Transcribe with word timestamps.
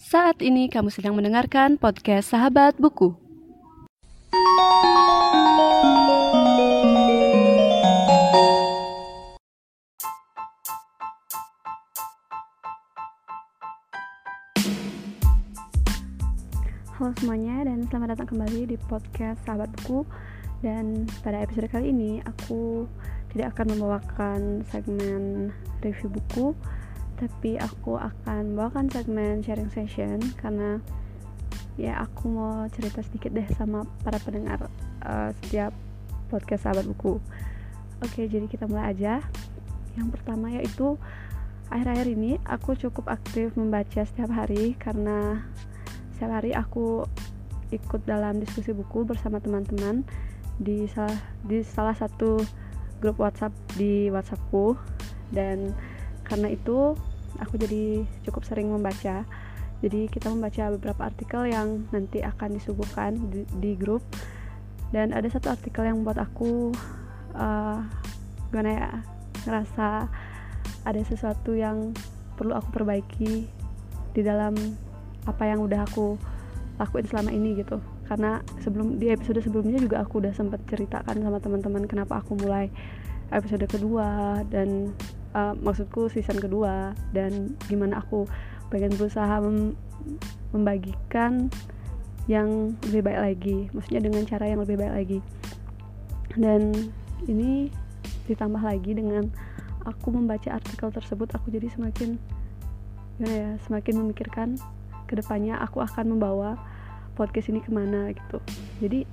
Saat 0.00 0.40
ini 0.40 0.72
kamu 0.72 0.88
sedang 0.88 1.12
mendengarkan 1.12 1.76
podcast 1.76 2.32
Sahabat 2.32 2.72
Buku. 2.80 3.12
Halo 16.96 17.12
semuanya 17.20 17.68
dan 17.68 17.84
selamat 17.84 18.16
datang 18.16 18.32
kembali 18.32 18.72
di 18.72 18.80
podcast 18.88 19.44
Sahabat 19.44 19.68
Buku 19.84 20.08
dan 20.64 21.04
pada 21.20 21.44
episode 21.44 21.68
kali 21.68 21.92
ini 21.92 22.24
aku 22.24 22.88
tidak 23.36 23.52
akan 23.52 23.76
membawakan 23.76 24.64
segmen 24.64 25.52
review 25.84 26.08
buku 26.08 26.56
tapi 27.20 27.60
aku 27.60 28.00
akan 28.00 28.56
membawakan 28.56 28.88
segmen 28.88 29.44
sharing 29.44 29.68
session 29.68 30.16
karena 30.40 30.80
ya 31.76 32.00
aku 32.00 32.32
mau 32.32 32.64
cerita 32.72 33.04
sedikit 33.04 33.36
deh 33.36 33.44
sama 33.52 33.84
para 34.00 34.16
pendengar 34.24 34.72
uh, 35.04 35.28
setiap 35.44 35.76
podcast 36.32 36.64
sahabat 36.64 36.88
buku. 36.88 37.20
Oke 38.00 38.24
jadi 38.24 38.48
kita 38.48 38.64
mulai 38.64 38.96
aja. 38.96 39.20
Yang 40.00 40.08
pertama 40.16 40.48
yaitu 40.48 40.96
akhir-akhir 41.68 42.08
ini 42.08 42.40
aku 42.48 42.72
cukup 42.80 43.12
aktif 43.12 43.52
membaca 43.52 44.00
setiap 44.00 44.32
hari 44.32 44.72
karena 44.80 45.44
setiap 46.16 46.40
hari 46.40 46.56
aku 46.56 47.04
ikut 47.68 48.02
dalam 48.08 48.40
diskusi 48.40 48.72
buku 48.72 49.04
bersama 49.04 49.38
teman-teman 49.38 50.02
di 50.56 50.88
salah 50.88 51.16
di 51.44 51.60
salah 51.60 51.94
satu 51.94 52.40
grup 53.00 53.20
WhatsApp 53.20 53.52
di 53.76 54.08
WhatsAppku. 54.08 54.76
Dan 55.30 55.76
karena 56.26 56.50
itu 56.54 56.98
aku 57.40 57.56
jadi 57.56 58.04
cukup 58.28 58.44
sering 58.44 58.70
membaca. 58.70 59.24
Jadi 59.80 60.12
kita 60.12 60.28
membaca 60.28 60.68
beberapa 60.76 61.08
artikel 61.08 61.48
yang 61.48 61.88
nanti 61.88 62.20
akan 62.20 62.60
disuguhkan 62.60 63.16
di, 63.32 63.48
di 63.56 63.72
grup. 63.74 64.04
Dan 64.92 65.16
ada 65.16 65.24
satu 65.30 65.48
artikel 65.48 65.88
yang 65.88 66.04
buat 66.04 66.20
aku 66.20 66.74
uh, 67.34 67.78
gimana 68.50 68.70
ya 68.74 68.90
ngerasa 69.46 70.10
ada 70.84 71.00
sesuatu 71.06 71.54
yang 71.54 71.96
perlu 72.36 72.52
aku 72.56 72.68
perbaiki 72.74 73.46
di 74.10 74.20
dalam 74.20 74.52
apa 75.24 75.44
yang 75.46 75.62
udah 75.62 75.86
aku 75.86 76.18
lakuin 76.76 77.06
selama 77.08 77.30
ini 77.32 77.60
gitu. 77.60 77.80
Karena 78.04 78.42
sebelum 78.60 78.98
di 78.98 79.08
episode 79.14 79.38
sebelumnya 79.40 79.78
juga 79.78 80.02
aku 80.02 80.18
udah 80.18 80.34
sempat 80.34 80.60
ceritakan 80.66 81.22
sama 81.22 81.38
teman-teman 81.38 81.86
kenapa 81.86 82.18
aku 82.18 82.34
mulai 82.34 82.68
episode 83.30 83.64
kedua 83.70 84.42
dan 84.50 84.90
uh, 85.34 85.54
maksudku 85.58 86.08
season 86.10 86.38
kedua. 86.38 86.94
Dan 87.14 87.56
gimana 87.66 88.02
aku 88.02 88.26
pengen 88.70 88.94
berusaha 88.94 89.40
mem 89.42 89.74
membagikan 90.50 91.52
yang 92.26 92.74
lebih 92.90 93.02
baik 93.10 93.20
lagi. 93.20 93.58
Maksudnya 93.74 94.02
dengan 94.02 94.22
cara 94.26 94.44
yang 94.46 94.60
lebih 94.62 94.76
baik 94.80 94.94
lagi. 94.94 95.18
Dan 96.38 96.72
ini 97.26 97.70
ditambah 98.30 98.62
lagi 98.62 98.94
dengan 98.94 99.26
aku 99.84 100.14
membaca 100.14 100.54
artikel 100.54 100.92
tersebut 100.92 101.34
aku 101.34 101.50
jadi 101.50 101.66
semakin 101.72 102.20
gimana 103.20 103.36
ya 103.36 103.50
semakin 103.68 103.94
memikirkan 104.00 104.48
ke 105.04 105.18
depannya 105.18 105.58
aku 105.60 105.82
akan 105.84 106.16
membawa 106.16 106.56
podcast 107.18 107.52
ini 107.52 107.60
ke 107.60 107.68
mana 107.68 108.14
gitu. 108.14 108.38
Jadi 108.80 109.04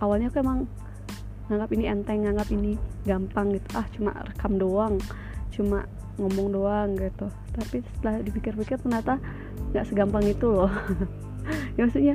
awalnya 0.00 0.32
aku 0.32 0.40
emang 0.40 0.64
nganggap 1.50 1.70
ini 1.74 1.84
enteng 1.90 2.22
nganggap 2.22 2.48
ini 2.54 2.78
gampang 3.02 3.58
gitu. 3.58 3.68
Ah 3.74 3.86
cuma 3.90 4.14
rekam 4.22 4.54
doang 4.56 4.94
cuma 5.50 5.84
ngomong 6.16 6.48
doang 6.54 6.88
gitu. 6.94 7.26
Tapi 7.50 7.82
setelah 7.98 8.22
dipikir-pikir 8.22 8.78
ternyata 8.78 9.18
nggak 9.74 9.84
segampang 9.90 10.24
itu 10.30 10.46
loh. 10.46 10.70
Ya 11.74 11.88
maksudnya 11.88 12.14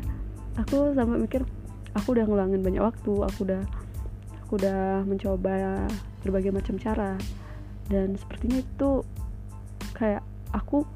aku 0.56 0.94
sampai 0.95 1.17
mikir 1.17 1.44
aku 1.97 2.16
udah 2.16 2.23
ngeluangin 2.30 2.61
banyak 2.61 2.80
waktu 2.80 3.11
aku 3.25 3.44
udah 3.44 3.61
aku 4.45 4.62
udah 4.62 5.03
mencoba 5.03 5.90
berbagai 6.24 6.56
macam 6.56 6.79
cara. 6.79 7.19
Dan 7.91 8.16
sepertinya 8.16 8.63
itu 8.63 9.03
kayak 9.97 10.24
aku 10.56 10.88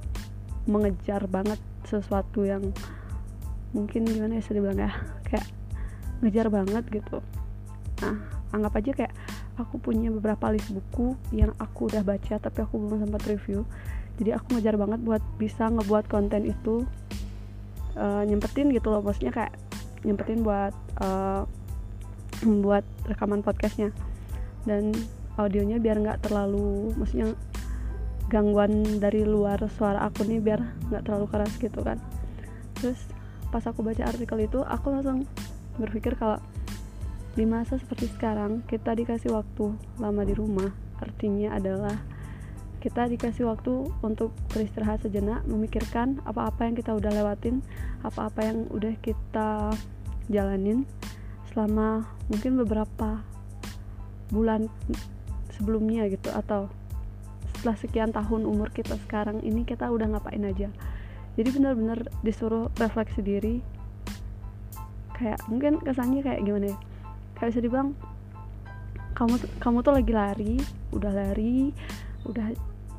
mengejar 0.69 1.25
banget 1.25 1.57
sesuatu 1.89 2.45
yang 2.45 2.61
mungkin 3.73 4.05
gimana 4.05 4.38
ya 4.38 4.44
saya 4.45 4.61
bilang 4.61 4.79
ya 4.79 4.91
kayak 5.25 5.45
ngejar 6.22 6.47
banget 6.49 6.83
gitu 6.89 7.22
nah 7.99 8.15
anggap 8.49 8.81
aja 8.81 8.91
kayak 8.95 9.13
aku 9.59 9.77
punya 9.77 10.09
beberapa 10.09 10.49
list 10.49 10.71
buku 10.73 11.13
yang 11.35 11.53
aku 11.61 11.91
udah 11.91 12.01
baca 12.01 12.39
tapi 12.41 12.59
aku 12.63 12.79
belum 12.79 13.05
sempat 13.05 13.21
review. 13.29 13.67
Jadi 14.19 14.35
aku 14.35 14.57
ngejar 14.57 14.75
banget 14.75 14.99
buat 15.03 15.23
bisa 15.39 15.71
ngebuat 15.71 16.11
konten 16.11 16.43
itu 16.43 16.83
uh, 17.95 18.23
nyempetin 18.25 18.73
gitu 18.75 18.91
loh. 18.91 19.03
Maksudnya 19.03 19.31
kayak 19.31 19.53
nyempetin 20.03 20.43
buat 20.43 20.73
uh, 20.99 21.43
membuat 22.43 22.83
rekaman 23.07 23.43
podcastnya. 23.45 23.93
Dan 24.67 24.91
audionya 25.39 25.79
biar 25.79 26.03
nggak 26.03 26.27
terlalu 26.27 26.91
maksudnya 26.99 27.31
gangguan 28.27 28.99
dari 28.99 29.23
luar 29.25 29.57
suara 29.71 30.03
aku 30.05 30.27
nih 30.27 30.43
biar 30.43 30.59
nggak 30.91 31.03
terlalu 31.07 31.25
keras 31.31 31.53
gitu 31.55 31.79
kan. 31.79 32.01
Terus 32.75 32.99
pas 33.49 33.63
aku 33.66 33.81
baca 33.81 34.03
artikel 34.03 34.45
itu 34.45 34.59
aku 34.61 34.93
langsung 34.93 35.23
berpikir 35.79 36.19
kalau 36.19 36.37
di 37.38 37.45
masa 37.45 37.78
seperti 37.78 38.09
sekarang 38.09 38.66
kita 38.66 38.97
dikasih 38.97 39.29
waktu 39.34 39.75
lama 40.01 40.22
di 40.25 40.34
rumah. 40.34 40.72
Artinya 41.00 41.56
adalah 41.56 41.95
kita 42.79 43.12
dikasih 43.12 43.44
waktu 43.45 43.91
untuk 44.01 44.31
beristirahat 44.50 45.03
sejenak 45.03 45.44
memikirkan 45.44 46.23
apa-apa 46.23 46.63
yang 46.63 46.75
kita 46.79 46.95
udah 46.95 47.12
lewatin 47.12 47.59
apa-apa 48.07 48.40
yang 48.47 48.57
udah 48.72 48.95
kita 49.03 49.75
jalanin 50.31 50.88
selama 51.51 52.07
mungkin 52.31 52.56
beberapa 52.56 53.19
bulan 54.31 54.72
sebelumnya 55.51 56.07
gitu 56.07 56.31
atau 56.31 56.72
setelah 57.51 57.75
sekian 57.75 58.16
tahun 58.16 58.47
umur 58.47 58.72
kita 58.72 58.96
sekarang 59.03 59.44
ini 59.44 59.67
kita 59.67 59.91
udah 59.91 60.07
ngapain 60.16 60.47
aja. 60.47 60.72
Jadi 61.35 61.50
benar-benar 61.51 62.07
disuruh 62.23 62.72
refleksi 62.79 63.19
diri 63.19 63.59
kayak 65.19 65.44
mungkin 65.51 65.84
kesannya 65.84 66.23
kayak 66.23 66.47
gimana 66.47 66.72
ya 66.72 66.78
kayak 67.39 67.55
bisa 67.55 67.63
dibilang 67.63 67.95
kamu 69.16 69.35
kamu 69.59 69.77
tuh 69.83 69.94
lagi 69.95 70.13
lari 70.16 70.55
udah 70.91 71.11
lari 71.11 71.72
udah 72.27 72.51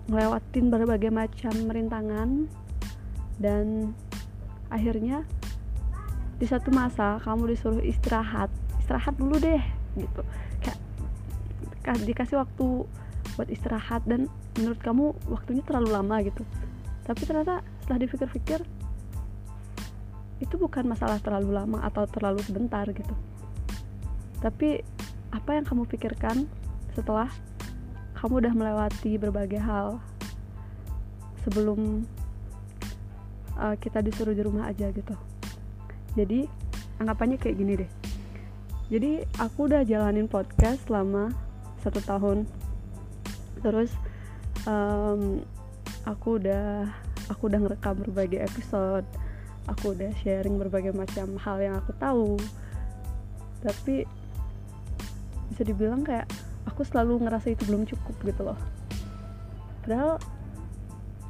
ngelewatin 0.09 0.73
berbagai 0.73 1.13
macam 1.13 1.55
merintangan 1.69 2.49
dan 3.41 3.97
akhirnya 4.73 5.25
di 6.41 6.49
satu 6.49 6.73
masa 6.73 7.21
kamu 7.21 7.53
disuruh 7.53 7.85
istirahat 7.85 8.49
istirahat 8.81 9.15
dulu 9.21 9.37
deh 9.37 9.61
gitu. 9.97 10.23
Kayak 11.81 12.05
dikasih 12.05 12.37
waktu 12.41 12.67
buat 13.37 13.49
istirahat 13.49 14.05
dan 14.05 14.29
menurut 14.57 14.81
kamu 14.81 15.05
waktunya 15.29 15.65
terlalu 15.65 15.89
lama 15.93 16.17
gitu. 16.25 16.45
Tapi 17.05 17.23
ternyata 17.25 17.65
setelah 17.85 18.01
dipikir-pikir 18.05 18.61
itu 20.41 20.55
bukan 20.57 20.85
masalah 20.89 21.21
terlalu 21.21 21.53
lama 21.53 21.85
atau 21.85 22.09
terlalu 22.09 22.41
sebentar 22.41 22.89
gitu 22.89 23.13
tapi 24.41 24.81
apa 25.31 25.51
yang 25.55 25.65
kamu 25.69 25.85
pikirkan 25.87 26.49
setelah 26.97 27.31
kamu 28.19 28.45
udah 28.45 28.53
melewati 28.57 29.17
berbagai 29.17 29.63
hal 29.63 30.01
sebelum 31.47 32.05
uh, 33.57 33.77
kita 33.81 34.05
disuruh 34.05 34.37
di 34.37 34.43
rumah 34.45 34.69
aja 34.69 34.89
gitu? 34.93 35.17
Jadi 36.19 36.45
anggapannya 37.01 37.41
kayak 37.41 37.57
gini 37.57 37.73
deh. 37.81 37.91
Jadi 38.91 39.23
aku 39.39 39.71
udah 39.71 39.87
jalanin 39.87 40.27
podcast 40.27 40.83
selama 40.91 41.31
satu 41.81 42.03
tahun. 42.03 42.45
Terus 43.63 43.95
um, 44.67 45.41
aku 46.05 46.43
udah 46.43 46.91
aku 47.31 47.47
udah 47.47 47.61
ngerekam 47.63 48.03
berbagai 48.03 48.43
episode. 48.43 49.07
Aku 49.71 49.95
udah 49.95 50.11
sharing 50.21 50.59
berbagai 50.59 50.91
macam 50.91 51.39
hal 51.39 51.57
yang 51.63 51.79
aku 51.79 51.95
tahu. 51.97 52.35
Tapi 53.63 54.03
bisa 55.61 55.77
dibilang 55.77 56.01
kayak 56.01 56.25
aku 56.65 56.89
selalu 56.89 57.21
ngerasa 57.21 57.53
itu 57.53 57.69
belum 57.69 57.85
cukup 57.85 58.17
gitu 58.25 58.49
loh. 58.49 58.57
Padahal 59.85 60.17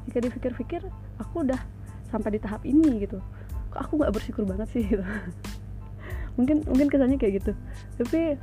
jika 0.07 0.23
dipikir-pikir 0.23 0.87
aku 1.19 1.43
udah 1.43 1.59
sampai 2.07 2.35
di 2.35 2.39
tahap 2.39 2.63
ini 2.63 3.03
gitu. 3.03 3.19
Kok 3.75 3.79
aku 3.83 3.99
nggak 3.99 4.15
bersyukur 4.15 4.47
banget 4.47 4.71
sih 4.71 4.87
gitu? 4.87 5.03
Mungkin 6.39 6.63
mungkin 6.63 6.87
kesannya 6.87 7.19
kayak 7.19 7.43
gitu. 7.43 7.51
Tapi 7.99 8.39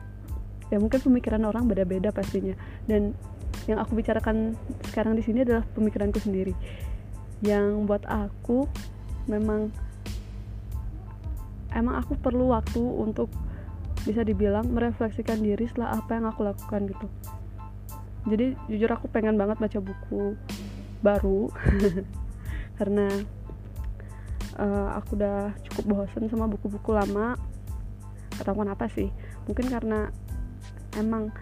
ya 0.69 0.77
mungkin 0.77 1.01
pemikiran 1.01 1.49
orang 1.49 1.65
beda-beda 1.65 2.13
pastinya. 2.13 2.53
Dan 2.85 3.17
yang 3.65 3.81
aku 3.81 3.97
bicarakan 3.97 4.61
sekarang 4.93 5.17
di 5.17 5.25
sini 5.25 5.41
adalah 5.41 5.65
pemikiranku 5.73 6.21
sendiri. 6.21 6.53
Yang 7.41 7.89
buat 7.89 8.05
aku 8.05 8.69
memang 9.25 9.73
emang 11.73 11.97
aku 11.97 12.13
perlu 12.21 12.53
waktu 12.53 12.77
untuk 12.77 13.33
bisa 14.05 14.23
dibilang 14.23 14.69
merefleksikan 14.71 15.41
diri 15.43 15.67
setelah 15.67 15.99
apa 15.99 16.19
yang 16.19 16.27
aku 16.29 16.47
lakukan 16.47 16.87
gitu. 16.87 17.07
Jadi 18.29 18.47
jujur 18.69 18.91
aku 18.93 19.09
pengen 19.09 19.41
banget 19.41 19.57
baca 19.57 19.79
buku 19.81 20.37
baru 21.01 21.49
karena 22.79 23.07
uh, 24.59 24.99
aku 24.99 25.15
udah 25.17 25.55
cukup 25.71 25.85
bosan 25.87 26.29
sama 26.29 26.51
buku-buku 26.51 26.91
lama. 26.93 27.39
Atau 28.39 28.55
kenapa 28.55 28.87
sih? 28.93 29.11
Mungkin 29.51 29.67
karena 29.73 30.13
emang 30.95 31.35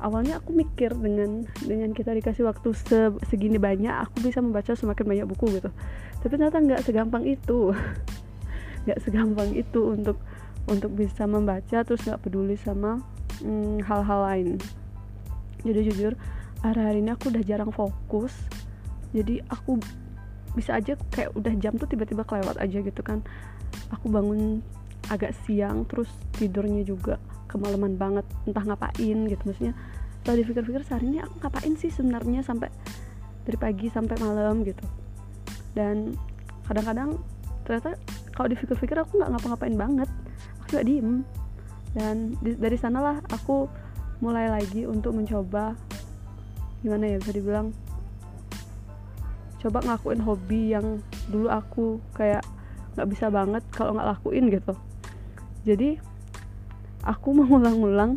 awalnya 0.00 0.40
aku 0.40 0.56
mikir 0.56 0.96
dengan 0.96 1.44
dengan 1.60 1.92
kita 1.92 2.16
dikasih 2.16 2.48
waktu 2.48 2.72
se, 2.72 3.12
segini 3.28 3.60
banyak 3.60 3.92
aku 3.92 4.24
bisa 4.24 4.40
membaca 4.40 4.72
semakin 4.72 5.04
banyak 5.04 5.26
buku 5.28 5.60
gitu. 5.60 5.70
Tapi 6.20 6.32
ternyata 6.36 6.60
nggak 6.60 6.82
segampang 6.84 7.24
itu. 7.28 7.72
Nggak 8.88 9.00
segampang 9.04 9.52
itu 9.52 9.92
untuk 9.92 10.16
untuk 10.68 10.92
bisa 10.92 11.24
membaca 11.24 11.80
terus 11.86 12.02
nggak 12.04 12.20
peduli 12.20 12.58
sama 12.58 13.00
hmm, 13.40 13.84
hal-hal 13.86 14.20
hmm, 14.20 14.28
lain. 14.28 14.48
Jadi 15.60 15.80
jujur 15.92 16.12
hari-hari 16.60 17.04
ini 17.04 17.10
aku 17.12 17.32
udah 17.32 17.42
jarang 17.44 17.72
fokus. 17.72 18.32
Jadi 19.12 19.40
aku 19.48 19.80
bisa 20.54 20.76
aja 20.76 20.98
kayak 21.14 21.32
udah 21.38 21.54
jam 21.58 21.78
tuh 21.78 21.86
tiba-tiba 21.86 22.26
kelewat 22.26 22.58
aja 22.60 22.78
gitu 22.80 23.00
kan. 23.00 23.24
Aku 23.94 24.10
bangun 24.10 24.60
agak 25.10 25.34
siang 25.46 25.86
terus 25.88 26.10
tidurnya 26.38 26.86
juga 26.86 27.18
kemalaman 27.50 27.98
banget 27.98 28.26
entah 28.46 28.62
ngapain 28.62 29.18
gitu. 29.26 29.42
Maksudnya 29.44 29.74
setelah 30.20 30.36
dipikir-pikir 30.44 30.82
sehari 30.84 31.06
ini 31.10 31.18
aku 31.24 31.34
ngapain 31.40 31.74
sih 31.80 31.90
sebenarnya 31.90 32.44
sampai 32.44 32.68
dari 33.44 33.58
pagi 33.58 33.88
sampai 33.90 34.16
malam 34.20 34.62
gitu. 34.62 34.84
Dan 35.74 36.14
kadang-kadang 36.68 37.18
ternyata 37.66 37.98
kalau 38.34 38.48
dipikir-pikir 38.50 38.96
aku 39.02 39.18
nggak 39.18 39.30
ngapa-ngapain 39.36 39.76
banget 39.76 40.10
juga 40.70 40.86
diem. 40.86 41.26
Dan 41.90 42.38
di, 42.38 42.54
dari 42.54 42.78
sanalah 42.78 43.18
aku 43.34 43.66
mulai 44.22 44.46
lagi 44.46 44.86
untuk 44.86 45.18
mencoba 45.18 45.74
gimana 46.80 47.10
ya 47.10 47.16
bisa 47.20 47.34
dibilang 47.34 47.74
coba 49.60 49.84
ngelakuin 49.84 50.20
hobi 50.24 50.72
yang 50.72 51.04
dulu 51.28 51.52
aku 51.52 52.00
kayak 52.16 52.40
nggak 52.96 53.08
bisa 53.10 53.28
banget 53.28 53.60
kalau 53.74 53.92
nggak 53.98 54.08
lakuin 54.16 54.48
gitu. 54.48 54.72
Jadi 55.66 56.00
aku 57.04 57.34
mengulang-ulang 57.38 58.16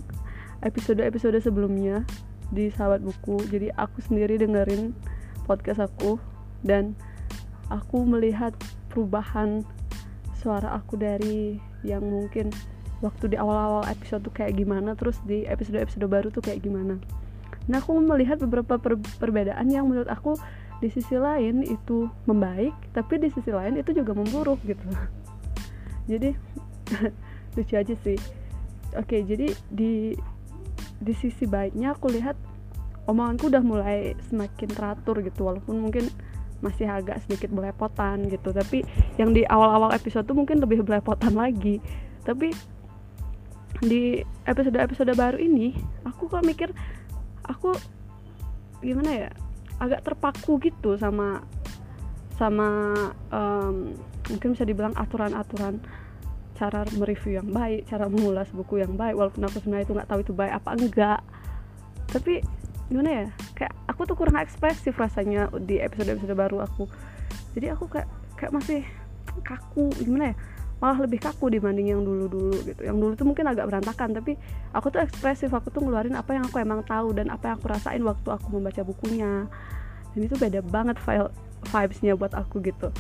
episode-episode 0.64 1.44
sebelumnya 1.44 2.08
di 2.54 2.72
sahabat 2.72 3.04
buku. 3.04 3.44
Jadi 3.52 3.74
aku 3.76 4.00
sendiri 4.00 4.40
dengerin 4.40 4.96
podcast 5.44 5.84
aku 5.84 6.16
dan 6.64 6.96
aku 7.68 8.08
melihat 8.08 8.56
perubahan 8.88 9.68
suara 10.44 10.76
aku 10.76 11.00
dari 11.00 11.56
yang 11.88 12.04
mungkin 12.04 12.52
waktu 13.00 13.32
di 13.32 13.38
awal-awal 13.40 13.88
episode 13.88 14.28
tuh 14.28 14.36
kayak 14.36 14.60
gimana 14.60 14.96
terus 15.00 15.20
di 15.24 15.48
episode-episode 15.48 16.04
baru 16.08 16.28
tuh 16.28 16.44
kayak 16.44 16.60
gimana. 16.64 17.00
Nah 17.72 17.80
aku 17.80 17.96
melihat 18.04 18.44
beberapa 18.44 18.76
per 18.76 19.00
perbedaan 19.20 19.72
yang 19.72 19.88
menurut 19.88 20.12
aku 20.12 20.36
di 20.84 20.92
sisi 20.92 21.16
lain 21.16 21.64
itu 21.64 22.12
membaik 22.28 22.76
tapi 22.92 23.24
di 23.24 23.32
sisi 23.32 23.56
lain 23.56 23.80
itu 23.80 23.96
juga 23.96 24.12
memburuk 24.12 24.60
gitu. 24.68 24.84
Jadi 26.12 26.36
lucu 27.56 27.76
aja 27.80 27.96
sih. 28.04 28.20
Oke 28.94 29.26
jadi 29.26 29.50
di 29.74 30.14
di 31.02 31.14
sisi 31.18 31.50
baiknya 31.50 31.98
aku 31.98 32.14
lihat 32.14 32.38
omonganku 33.10 33.50
udah 33.52 33.64
mulai 33.66 34.16
semakin 34.30 34.70
teratur 34.70 35.20
gitu 35.26 35.50
walaupun 35.50 35.82
mungkin 35.82 36.08
masih 36.64 36.88
agak 36.88 37.20
sedikit 37.28 37.52
belepotan 37.52 38.32
gitu. 38.32 38.56
Tapi 38.56 38.88
yang 39.20 39.36
di 39.36 39.44
awal-awal 39.44 39.92
episode 39.92 40.24
tuh 40.24 40.34
mungkin 40.34 40.64
lebih 40.64 40.82
belepotan 40.88 41.36
lagi. 41.36 41.84
Tapi 42.24 42.56
di 43.84 44.24
episode-episode 44.48 45.12
baru 45.12 45.36
ini 45.36 45.76
aku 46.08 46.32
kok 46.32 46.46
mikir 46.48 46.72
aku 47.44 47.76
gimana 48.80 49.28
ya 49.28 49.30
agak 49.84 50.08
terpaku 50.08 50.56
gitu 50.64 50.96
sama 50.96 51.44
sama 52.40 52.94
um, 53.34 53.92
mungkin 54.32 54.56
bisa 54.56 54.64
dibilang 54.64 54.96
aturan-aturan 54.96 55.84
cara 56.56 56.88
mereview 56.96 57.42
yang 57.42 57.50
baik 57.50 57.90
cara 57.92 58.08
mengulas 58.08 58.48
buku 58.56 58.80
yang 58.80 58.96
baik 58.96 59.20
walaupun 59.20 59.44
aku 59.44 59.60
sebenarnya 59.60 59.86
itu 59.90 59.94
nggak 59.98 60.10
tahu 60.10 60.20
itu 60.24 60.34
baik 60.34 60.54
apa 60.54 60.70
enggak. 60.78 61.22
Tapi 62.08 62.34
gimana 62.92 63.10
ya 63.10 63.26
kayak 63.56 63.74
aku 63.88 64.02
tuh 64.04 64.16
kurang 64.18 64.38
ekspresif 64.40 64.94
rasanya 65.00 65.48
di 65.64 65.80
episode 65.80 66.16
episode 66.16 66.36
baru 66.36 66.64
aku. 66.66 66.90
Jadi 67.56 67.72
aku 67.72 67.86
kayak 67.88 68.10
kayak 68.36 68.52
masih 68.52 68.82
kaku 69.42 69.90
gimana 69.98 70.34
ya 70.34 70.36
malah 70.84 71.00
lebih 71.00 71.24
kaku 71.24 71.48
dibanding 71.48 71.96
yang 71.96 72.04
dulu 72.04 72.28
dulu 72.28 72.60
gitu. 72.68 72.82
Yang 72.84 72.98
dulu 73.00 73.12
tuh 73.16 73.28
mungkin 73.32 73.46
agak 73.48 73.72
berantakan 73.72 74.10
tapi 74.20 74.36
aku 74.76 74.92
tuh 74.92 75.00
ekspresif 75.00 75.48
aku 75.56 75.72
tuh 75.72 75.80
ngeluarin 75.80 76.20
apa 76.20 76.36
yang 76.36 76.44
aku 76.44 76.60
emang 76.60 76.84
tahu 76.84 77.16
dan 77.16 77.32
apa 77.32 77.48
yang 77.48 77.56
aku 77.56 77.72
rasain 77.72 78.04
waktu 78.04 78.28
aku 78.28 78.48
membaca 78.52 78.84
bukunya. 78.84 79.48
Dan 80.12 80.22
itu 80.28 80.36
beda 80.36 80.60
banget 80.60 81.00
file 81.00 81.32
vibesnya 81.72 82.20
buat 82.20 82.36
aku 82.36 82.60
gitu. 82.68 82.92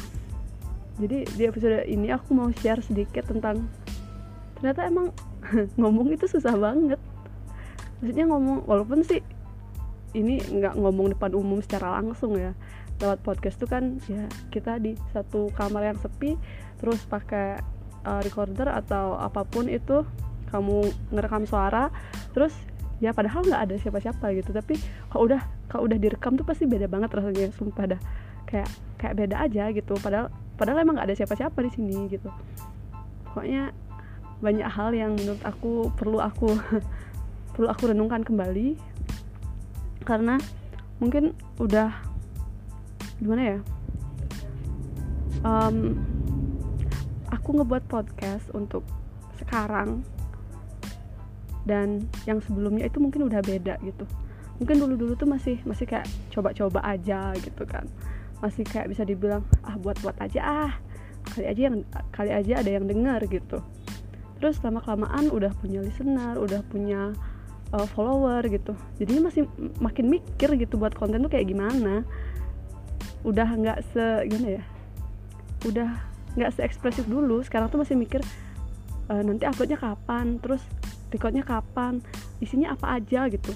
Jadi 1.03 1.27
di 1.35 1.44
episode 1.44 1.83
ini 1.83 2.07
aku 2.15 2.31
mau 2.31 2.47
share 2.56 2.80
sedikit 2.80 3.27
tentang 3.27 3.68
ternyata 4.56 4.88
emang 4.88 5.12
ngomong 5.80 6.07
itu 6.15 6.24
susah 6.24 6.56
banget. 6.56 7.01
Maksudnya 8.00 8.31
ngomong 8.31 8.63
walaupun 8.63 9.03
sih 9.03 9.19
ini 10.13 10.39
nggak 10.39 10.77
ngomong 10.77 11.18
depan 11.18 11.33
umum 11.33 11.60
secara 11.62 12.00
langsung 12.00 12.38
ya. 12.38 12.54
Lewat 13.01 13.25
podcast 13.25 13.57
tuh 13.57 13.69
kan 13.69 13.98
ya 14.06 14.30
kita 14.54 14.77
di 14.77 14.94
satu 15.12 15.50
kamar 15.57 15.94
yang 15.94 16.00
sepi 16.00 16.38
terus 16.77 17.01
pakai 17.10 17.57
uh, 18.06 18.21
recorder 18.21 18.69
atau 18.69 19.18
apa 19.18 19.44
pun 19.44 19.65
itu 19.68 20.06
kamu 20.54 20.94
ngerekam 21.10 21.50
suara 21.50 21.89
terus 22.38 22.54
ya 23.01 23.10
padahal 23.10 23.42
nggak 23.44 23.62
ada 23.69 23.75
siapa-siapa 23.81 24.25
gitu. 24.38 24.54
Tapi 24.54 24.77
kalau 25.10 25.27
udah 25.27 25.42
kalau 25.68 25.89
udah 25.89 25.98
direkam 25.98 26.38
tuh 26.38 26.45
pasti 26.45 26.69
beda 26.69 26.86
banget 26.86 27.09
rasanya 27.12 27.50
sumpah 27.57 27.98
dah. 27.98 28.01
Kayak 28.45 28.69
kayak 29.01 29.16
beda 29.18 29.36
aja 29.42 29.63
gitu. 29.74 29.98
Padahal 29.98 30.30
padahal 30.54 30.86
emang 30.86 31.01
gak 31.01 31.09
ada 31.09 31.18
siapa-siapa 31.18 31.57
di 31.66 31.71
sini 31.74 31.98
gitu. 32.13 32.30
Pokoknya 33.27 33.74
banyak 34.44 34.69
hal 34.69 34.92
yang 34.94 35.18
menurut 35.18 35.42
aku 35.42 35.89
perlu 35.98 36.19
aku 36.21 36.54
perlu 37.57 37.68
aku 37.71 37.83
renungkan 37.89 38.21
kembali 38.21 38.93
karena 40.04 40.38
mungkin 41.02 41.34
udah 41.58 41.92
gimana 43.20 43.58
ya? 43.58 43.60
Um, 45.44 46.00
aku 47.28 47.60
ngebuat 47.60 47.84
podcast 47.92 48.48
untuk 48.56 48.88
sekarang 49.36 50.06
dan 51.64 52.08
yang 52.28 52.40
sebelumnya 52.44 52.88
itu 52.88 53.00
mungkin 53.00 53.28
udah 53.28 53.44
beda 53.44 53.80
gitu. 53.84 54.08
Mungkin 54.60 54.80
dulu 54.80 54.96
dulu 54.96 55.14
tuh 55.20 55.28
masih 55.28 55.60
masih 55.68 55.88
kayak 55.88 56.08
coba-coba 56.32 56.80
aja 56.84 57.36
gitu 57.40 57.64
kan. 57.68 57.88
Masih 58.40 58.64
kayak 58.64 58.92
bisa 58.92 59.04
dibilang 59.04 59.44
ah 59.64 59.76
buat-buat 59.80 60.20
aja 60.20 60.40
ah 60.44 60.74
kali 61.24 61.48
aja 61.48 61.62
yang 61.72 61.78
kali 62.12 62.31
aja 62.31 62.60
ada 62.60 62.72
yang 62.72 62.86
dengar 62.88 63.19
gitu. 63.28 63.64
Terus 64.40 64.60
lama 64.60 64.83
kelamaan 64.83 65.31
udah 65.31 65.52
punya 65.60 65.80
listener 65.80 66.36
udah 66.36 66.62
punya 66.68 67.16
uh, 67.73 67.87
follower 67.97 68.45
gitu. 68.47 68.77
Jadi 69.01 69.19
masih 69.19 69.44
makin 69.81 70.07
mikir 70.07 70.53
gitu 70.56 70.77
buat 70.77 70.94
konten 70.94 71.25
tuh 71.25 71.31
kayak 71.33 71.49
gimana. 71.49 72.06
Udah 73.25 73.49
nggak 73.49 73.81
se 73.92 74.06
gimana 74.30 74.61
ya 74.61 74.63
udah 75.63 75.89
nggak 76.37 76.51
se 76.53 76.61
ekspresif 76.61 77.09
dulu. 77.09 77.42
Sekarang 77.42 77.68
tuh 77.73 77.81
masih 77.81 77.97
mikir 77.97 78.21
uh, 79.09 79.21
nanti 79.25 79.49
uploadnya 79.49 79.80
kapan 79.81 80.37
terus 80.39 80.61
recordnya 81.09 81.42
kapan 81.42 81.99
isinya 82.39 82.77
apa 82.77 83.01
aja 83.01 83.25
gitu. 83.27 83.51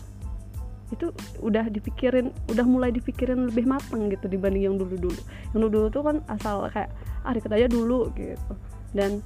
Itu 0.88 1.12
udah 1.43 1.67
dipikirin 1.67 2.31
udah 2.47 2.65
mulai 2.65 2.95
dipikirin 2.95 3.51
lebih 3.51 3.67
matang 3.67 4.07
gitu 4.07 4.31
dibanding 4.31 4.71
yang 4.71 4.75
dulu 4.79 4.95
dulu 4.95 5.21
yang 5.51 5.59
dulu 5.67 5.69
dulu 5.69 5.88
tuh 5.91 6.03
kan 6.03 6.17
asal 6.31 6.65
kayak 6.71 6.89
ah 7.27 7.31
deket 7.36 7.51
aja 7.53 7.67
dulu 7.67 8.07
gitu. 8.15 8.53
Dan 8.95 9.19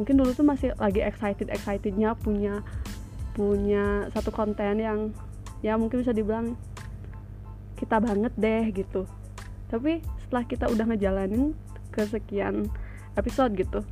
mungkin 0.00 0.16
dulu 0.16 0.32
tuh 0.32 0.46
masih 0.48 0.72
lagi 0.80 1.04
excited 1.04 1.52
excitednya 1.52 2.16
punya 2.16 2.64
punya 3.36 4.10
satu 4.10 4.34
konten 4.34 4.80
yang 4.80 4.98
ya 5.60 5.76
mungkin 5.76 6.02
bisa 6.02 6.14
dibilang 6.14 6.56
kita 7.76 8.00
banget 8.02 8.32
deh 8.36 8.64
gitu. 8.74 9.06
Tapi 9.70 10.02
setelah 10.26 10.44
kita 10.44 10.66
udah 10.68 10.84
ngejalanin 10.90 11.54
kesekian 11.90 12.70
episode 13.14 13.54
gitu 13.58 13.82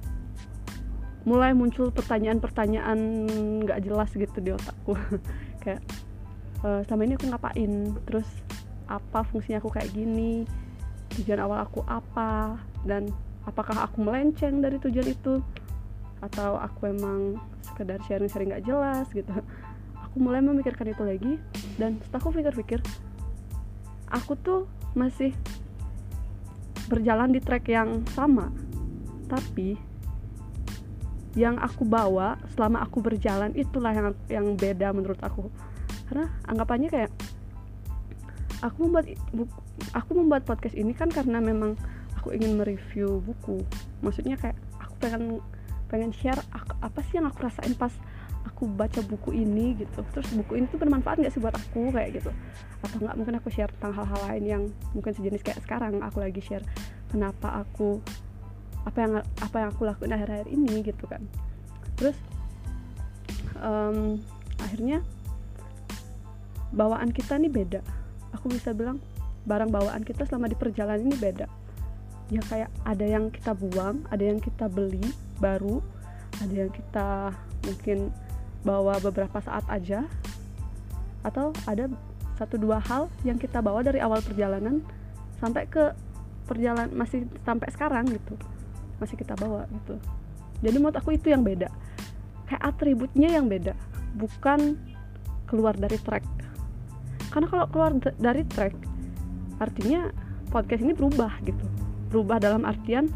mulai 1.28 1.52
muncul 1.52 1.92
pertanyaan-pertanyaan 1.92 2.98
nggak 3.66 3.84
jelas 3.84 4.08
gitu 4.16 4.38
di 4.40 4.56
otakku. 4.56 4.96
Kayak 5.62 5.84
uh, 6.64 6.80
selama 6.88 7.02
ini 7.04 7.14
aku 7.20 7.26
ngapain? 7.28 7.72
Terus 8.08 8.28
apa 8.88 9.20
fungsinya 9.28 9.60
aku 9.60 9.68
kayak 9.68 9.92
gini? 9.92 10.48
Tujuan 11.20 11.44
awal 11.44 11.68
aku 11.68 11.84
apa? 11.84 12.56
Dan 12.88 13.12
apakah 13.44 13.84
aku 13.84 14.00
melenceng 14.00 14.64
dari 14.64 14.80
tujuan 14.80 15.04
itu 15.12 15.44
atau 16.18 16.58
aku 16.58 16.90
emang 16.90 17.38
sekedar 17.62 18.00
sharing-sharing 18.06 18.54
gak 18.54 18.66
jelas 18.66 19.06
gitu. 19.14 19.30
Aku 20.08 20.24
mulai 20.24 20.40
memikirkan 20.40 20.88
itu 20.88 21.04
lagi 21.04 21.32
dan 21.76 22.00
setelah 22.00 22.20
aku 22.24 22.40
pikir-pikir 22.40 22.80
aku 24.08 24.40
tuh 24.40 24.64
masih 24.96 25.36
berjalan 26.88 27.28
di 27.28 27.44
track 27.44 27.68
yang 27.68 28.00
sama. 28.16 28.48
Tapi 29.28 29.76
yang 31.36 31.60
aku 31.60 31.84
bawa 31.84 32.40
selama 32.56 32.82
aku 32.82 33.04
berjalan 33.04 33.52
itulah 33.52 33.92
yang 33.92 34.16
yang 34.32 34.46
beda 34.56 34.96
menurut 34.96 35.20
aku. 35.20 35.52
Karena 36.08 36.32
anggapannya 36.48 36.88
kayak 36.88 37.12
aku 38.64 38.88
membuat 38.88 39.06
aku 39.92 40.10
membuat 40.16 40.42
podcast 40.48 40.74
ini 40.74 40.96
kan 40.96 41.12
karena 41.12 41.38
memang 41.38 41.76
aku 42.16 42.32
ingin 42.32 42.56
mereview 42.56 43.20
buku. 43.22 43.60
Maksudnya 44.00 44.40
kayak 44.40 44.56
aku 44.80 44.94
pengen 44.98 45.44
pengen 45.88 46.12
share 46.12 46.40
apa 46.52 47.00
sih 47.08 47.18
yang 47.18 47.26
aku 47.28 47.48
rasain 47.48 47.72
pas 47.74 47.92
aku 48.44 48.68
baca 48.68 49.00
buku 49.04 49.34
ini 49.34 49.74
gitu. 49.78 50.04
Terus 50.12 50.28
buku 50.36 50.60
ini 50.60 50.66
tuh 50.68 50.78
bermanfaat 50.78 51.20
nggak 51.20 51.32
sih 51.32 51.40
buat 51.40 51.56
aku? 51.56 51.90
Kayak 51.90 52.22
gitu. 52.22 52.30
Atau 52.84 52.96
nggak? 53.02 53.14
Mungkin 53.16 53.34
aku 53.40 53.48
share 53.48 53.72
tentang 53.78 53.96
hal-hal 53.96 54.20
lain 54.30 54.44
yang 54.44 54.62
mungkin 54.92 55.12
sejenis 55.16 55.42
kayak 55.42 55.60
sekarang 55.64 56.00
aku 56.04 56.20
lagi 56.22 56.40
share 56.44 56.64
kenapa 57.08 57.64
aku 57.64 57.98
apa 58.84 58.98
yang 59.04 59.12
apa 59.42 59.56
yang 59.58 59.68
aku 59.72 59.82
lakuin 59.88 60.12
akhir-akhir 60.14 60.48
ini 60.52 60.84
gitu 60.84 61.04
kan. 61.08 61.24
Terus 61.96 62.16
um, 63.58 64.20
akhirnya 64.60 65.00
bawaan 66.70 67.10
kita 67.10 67.40
nih 67.40 67.50
beda. 67.50 67.80
Aku 68.36 68.52
bisa 68.52 68.76
bilang 68.76 69.00
barang 69.48 69.72
bawaan 69.72 70.04
kita 70.04 70.28
selama 70.28 70.52
di 70.52 70.56
perjalanan 70.60 71.08
ini 71.08 71.16
beda 71.16 71.47
ya 72.28 72.42
kayak 72.44 72.70
ada 72.84 73.06
yang 73.08 73.32
kita 73.32 73.56
buang 73.56 74.04
ada 74.12 74.20
yang 74.20 74.36
kita 74.36 74.68
beli 74.68 75.00
baru 75.40 75.80
ada 76.44 76.54
yang 76.54 76.70
kita 76.70 77.32
mungkin 77.64 78.12
bawa 78.62 79.00
beberapa 79.00 79.40
saat 79.40 79.64
aja 79.72 80.04
atau 81.24 81.56
ada 81.64 81.88
satu 82.36 82.60
dua 82.60 82.78
hal 82.78 83.10
yang 83.26 83.40
kita 83.40 83.58
bawa 83.58 83.82
dari 83.82 83.98
awal 83.98 84.22
perjalanan 84.22 84.84
sampai 85.40 85.66
ke 85.66 85.90
perjalanan 86.46 86.92
masih 86.94 87.26
sampai 87.42 87.68
sekarang 87.74 88.06
gitu 88.12 88.38
masih 88.98 89.14
kita 89.14 89.38
bawa 89.38 89.66
gitu. 89.70 89.94
Jadi 90.58 90.76
menurut 90.82 90.98
aku 90.98 91.14
itu 91.14 91.30
yang 91.30 91.46
beda. 91.46 91.70
Kayak 92.50 92.62
atributnya 92.74 93.30
yang 93.30 93.46
beda 93.46 93.78
bukan 94.18 94.74
keluar 95.46 95.78
dari 95.78 95.98
track. 96.02 96.26
Karena 97.30 97.46
kalau 97.46 97.66
keluar 97.70 97.94
dari 98.18 98.42
track 98.42 98.74
artinya 99.62 100.10
podcast 100.50 100.82
ini 100.82 100.94
berubah 100.94 101.30
gitu 101.46 101.87
berubah 102.08 102.40
dalam 102.40 102.64
artian 102.64 103.12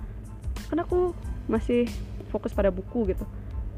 karena 0.69 0.85
aku 0.85 1.17
masih 1.49 1.89
fokus 2.33 2.53
pada 2.57 2.73
buku 2.73 3.13
gitu. 3.13 3.25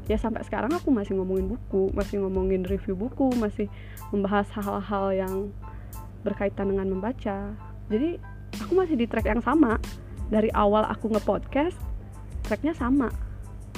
Ya 0.05 0.21
sampai 0.21 0.45
sekarang 0.45 0.69
aku 0.71 0.93
masih 0.93 1.17
ngomongin 1.17 1.49
buku 1.49 1.89
masih 1.97 2.21
ngomongin 2.21 2.61
review 2.63 2.93
buku 2.93 3.33
masih 3.35 3.67
membahas 4.13 4.45
hal-hal 4.53 5.05
yang 5.11 5.33
berkaitan 6.21 6.71
dengan 6.71 6.87
membaca. 6.93 7.51
Jadi 7.89 8.21
aku 8.61 8.71
masih 8.77 8.95
di 8.95 9.09
track 9.09 9.27
yang 9.27 9.41
sama. 9.41 9.81
Dari 10.25 10.49
awal 10.57 10.89
aku 10.89 11.09
nge-podcast 11.13 11.77
tracknya 12.45 12.73
sama. 12.73 13.09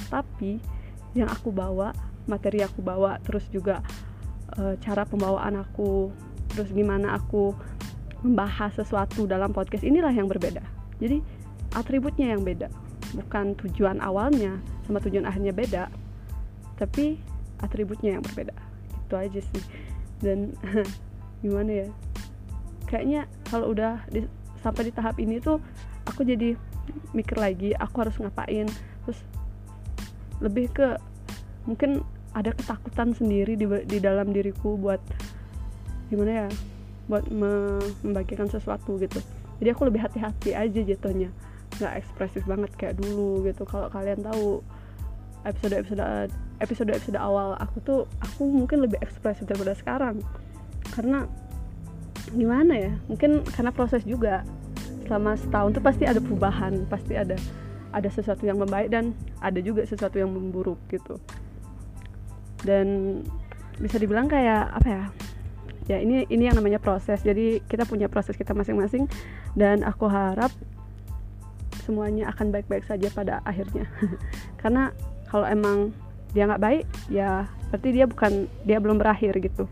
Tapi 0.08 0.60
yang 1.16 1.28
aku 1.28 1.52
bawa 1.52 1.92
materi 2.28 2.60
aku 2.60 2.84
bawa 2.84 3.16
terus 3.24 3.48
juga 3.48 3.80
e, 4.60 4.76
cara 4.84 5.08
pembawaan 5.08 5.56
aku 5.64 6.12
terus 6.52 6.68
gimana 6.70 7.16
aku 7.16 7.56
membahas 8.20 8.76
sesuatu 8.76 9.24
dalam 9.24 9.50
podcast 9.56 9.82
inilah 9.82 10.12
yang 10.12 10.28
berbeda 10.28 10.77
jadi 10.98 11.22
atributnya 11.74 12.34
yang 12.34 12.42
beda. 12.42 12.68
Bukan 13.16 13.56
tujuan 13.64 14.02
awalnya 14.04 14.60
sama 14.84 15.00
tujuan 15.00 15.24
akhirnya 15.24 15.54
beda 15.54 15.84
tapi 16.78 17.18
atributnya 17.58 18.18
yang 18.18 18.22
berbeda. 18.22 18.54
Itu 19.06 19.14
aja 19.18 19.40
sih. 19.42 19.62
Dan 20.22 20.54
gimana 21.42 21.86
ya? 21.86 21.88
Kayaknya 22.86 23.26
kalau 23.50 23.74
udah 23.74 24.06
di, 24.08 24.24
sampai 24.62 24.88
di 24.88 24.92
tahap 24.94 25.18
ini 25.18 25.42
tuh 25.42 25.58
aku 26.06 26.24
jadi 26.24 26.54
mikir 27.12 27.36
lagi 27.36 27.74
aku 27.74 28.06
harus 28.06 28.16
ngapain? 28.22 28.70
Terus 29.04 29.20
lebih 30.38 30.70
ke 30.70 30.94
mungkin 31.66 32.06
ada 32.32 32.54
ketakutan 32.54 33.10
sendiri 33.12 33.58
di, 33.58 33.66
di 33.84 33.98
dalam 33.98 34.30
diriku 34.30 34.78
buat 34.78 35.02
gimana 36.08 36.46
ya? 36.46 36.48
Buat 37.10 37.26
membagikan 37.32 38.46
sesuatu 38.46 39.00
gitu 39.02 39.18
jadi 39.58 39.74
aku 39.74 39.90
lebih 39.90 40.00
hati-hati 40.02 40.54
aja 40.54 40.80
jatuhnya. 40.86 41.30
Nggak 41.78 41.92
ekspresif 42.02 42.42
banget 42.46 42.70
kayak 42.78 42.94
dulu 43.02 43.42
gitu. 43.46 43.66
Kalau 43.66 43.90
kalian 43.90 44.22
tahu 44.22 44.62
episode 45.46 45.74
episode 45.82 46.30
episode 46.58 46.90
episode 46.90 47.18
awal 47.18 47.54
aku 47.58 47.76
tuh 47.82 48.00
aku 48.22 48.46
mungkin 48.46 48.86
lebih 48.86 49.02
ekspresif 49.02 49.44
daripada 49.46 49.74
sekarang. 49.74 50.22
Karena 50.94 51.26
gimana 52.30 52.74
ya? 52.78 52.92
Mungkin 53.10 53.42
karena 53.50 53.74
proses 53.74 54.06
juga. 54.06 54.46
Selama 55.10 55.34
setahun 55.40 55.72
tuh 55.74 55.82
pasti 55.82 56.04
ada 56.04 56.20
perubahan 56.20 56.84
pasti 56.86 57.16
ada 57.16 57.34
ada 57.90 58.08
sesuatu 58.12 58.44
yang 58.44 58.60
membaik 58.60 58.92
dan 58.92 59.16
ada 59.40 59.58
juga 59.58 59.82
sesuatu 59.82 60.20
yang 60.22 60.30
memburuk 60.30 60.78
gitu. 60.92 61.18
Dan 62.62 63.20
bisa 63.78 63.98
dibilang 63.98 64.26
kayak 64.26 64.74
apa 64.74 64.88
ya 64.90 65.04
ya 65.88 65.98
ini 65.98 66.28
ini 66.28 66.46
yang 66.46 66.56
namanya 66.60 66.78
proses. 66.78 67.24
Jadi 67.24 67.64
kita 67.64 67.88
punya 67.88 68.06
proses 68.06 68.36
kita 68.36 68.52
masing-masing 68.52 69.08
dan 69.56 69.82
aku 69.82 70.06
harap 70.06 70.52
semuanya 71.82 72.28
akan 72.28 72.52
baik-baik 72.52 72.84
saja 72.84 73.08
pada 73.08 73.40
akhirnya. 73.48 73.88
Karena 74.60 74.92
kalau 75.32 75.48
emang 75.48 75.90
dia 76.36 76.44
nggak 76.44 76.60
baik 76.60 76.84
ya 77.08 77.48
berarti 77.72 77.88
dia 77.88 78.04
bukan 78.04 78.32
dia 78.68 78.78
belum 78.78 79.00
berakhir 79.00 79.40
gitu. 79.40 79.64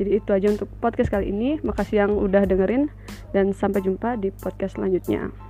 Jadi 0.00 0.16
itu 0.16 0.30
aja 0.32 0.48
untuk 0.48 0.70
podcast 0.80 1.12
kali 1.12 1.28
ini. 1.28 1.60
Makasih 1.60 2.06
yang 2.06 2.16
udah 2.16 2.48
dengerin 2.48 2.88
dan 3.36 3.52
sampai 3.52 3.84
jumpa 3.84 4.16
di 4.16 4.32
podcast 4.32 4.78
selanjutnya 4.78 5.49